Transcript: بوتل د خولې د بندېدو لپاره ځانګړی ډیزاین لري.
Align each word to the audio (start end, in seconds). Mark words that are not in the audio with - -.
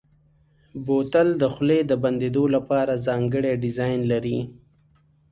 بوتل 0.85 1.27
د 1.41 1.43
خولې 1.53 1.79
د 1.85 1.91
بندېدو 2.03 2.43
لپاره 2.55 2.93
ځانګړی 3.07 3.51
ډیزاین 3.63 3.99
لري. 4.11 4.39